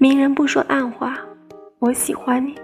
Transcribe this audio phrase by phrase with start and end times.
[0.00, 1.18] 明人不说暗话，
[1.80, 2.54] 我喜欢你。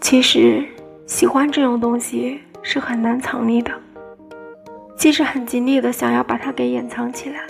[0.00, 0.64] 其实，
[1.04, 3.70] 喜欢这种东西是很难藏匿的，
[4.96, 7.40] 即使很尽力的想要把它给掩藏起来，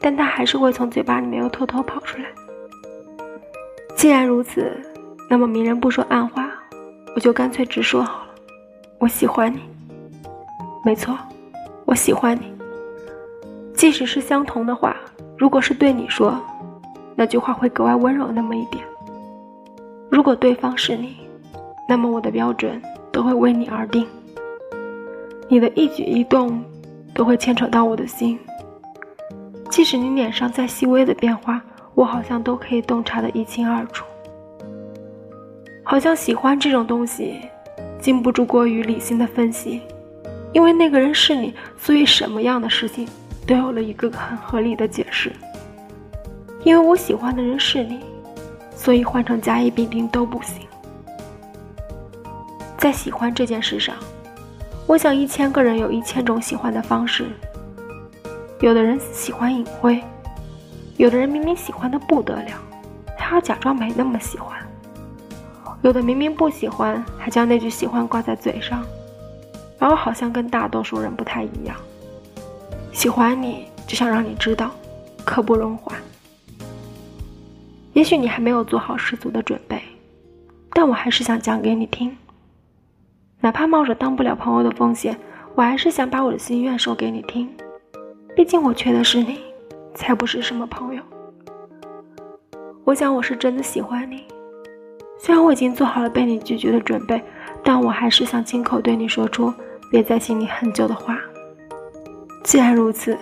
[0.00, 2.26] 但它还是会从嘴巴里面又偷偷跑出来。
[3.96, 4.70] 既然如此，
[5.28, 6.48] 那么明人不说暗话，
[7.16, 8.30] 我就干脆直说好了，
[9.00, 9.62] 我喜欢你。
[10.84, 11.18] 没错，
[11.84, 12.52] 我喜欢你。
[13.74, 14.94] 即使是相同的话，
[15.36, 16.40] 如果是对你说，
[17.20, 18.82] 那句话会格外温柔那么一点；
[20.08, 21.18] 如果对方是你，
[21.86, 22.80] 那么我的标准
[23.12, 24.06] 都会为你而定。
[25.46, 26.64] 你的一举一动
[27.12, 28.38] 都会牵扯到我的心，
[29.68, 31.60] 即使你脸上再细微的变化，
[31.94, 34.02] 我好像都可以洞察的一清二楚。
[35.84, 37.42] 好像喜欢这种东西，
[38.00, 39.82] 经不住过于理性的分析。
[40.54, 43.06] 因为那个人是你，所以什么样的事情
[43.46, 45.30] 都有了一个很合理的解释。
[46.64, 48.00] 因为我喜欢的人是你，
[48.76, 50.66] 所以换成甲乙丙丁都不行。
[52.76, 53.94] 在喜欢这件事上，
[54.86, 57.26] 我想一千个人有一千种喜欢的方式。
[58.60, 60.02] 有的人喜欢隐晦，
[60.98, 62.52] 有的人明明喜欢的不得了，
[63.16, 64.58] 还要假装没那么喜欢；
[65.82, 68.84] 有的明明不喜欢，还将那句喜欢挂在嘴上。
[69.78, 71.74] 然后好像跟大多数人不太一样，
[72.92, 74.70] 喜欢你就想让你知道，
[75.24, 75.96] 刻不容缓。
[78.00, 79.78] 也许你还没有做好十足的准备，
[80.72, 82.16] 但我还是想讲给你听。
[83.40, 85.14] 哪怕冒着当不了朋友的风险，
[85.54, 87.46] 我还是想把我的心愿说给你听。
[88.34, 89.38] 毕竟我缺的是你，
[89.94, 91.02] 才不是什么朋友。
[92.84, 94.24] 我想我是真的喜欢你，
[95.18, 97.22] 虽然我已经做好了被你拒绝的准备，
[97.62, 99.52] 但我还是想亲口对你说出。
[99.90, 101.18] 憋在心里很久的话，
[102.44, 103.18] 既然如此，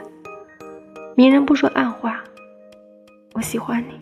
[1.16, 2.22] 明人不说暗话，
[3.32, 3.98] 我喜欢你。